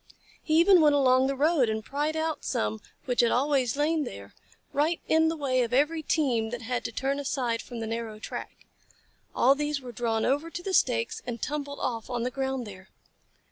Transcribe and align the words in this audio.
He 0.41 0.55
even 0.59 0.81
went 0.81 0.95
along 0.95 1.27
the 1.27 1.35
road 1.35 1.69
and 1.69 1.85
pried 1.85 2.15
out 2.17 2.43
some 2.43 2.81
which 3.05 3.21
had 3.21 3.31
always 3.31 3.77
lain 3.77 4.03
there, 4.03 4.33
right 4.73 4.99
in 5.07 5.27
the 5.27 5.37
way 5.37 5.61
of 5.61 5.73
every 5.73 6.01
team 6.01 6.49
that 6.49 6.63
had 6.63 6.83
to 6.85 6.91
turn 6.91 7.19
aside 7.19 7.61
from 7.61 7.81
the 7.81 7.85
narrow 7.85 8.17
track. 8.17 8.65
All 9.35 9.53
these 9.53 9.79
were 9.79 9.91
drawn 9.91 10.25
over 10.25 10.49
to 10.49 10.63
the 10.63 10.73
stakes 10.73 11.21
and 11.27 11.39
tumbled 11.39 11.79
off 11.79 12.09
on 12.09 12.23
the 12.23 12.31
ground 12.31 12.65
there. 12.65 12.89